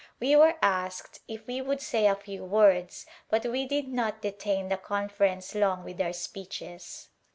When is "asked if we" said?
0.63-1.61